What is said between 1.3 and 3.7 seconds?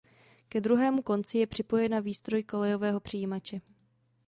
je připojena výstroj kolejového přijímače.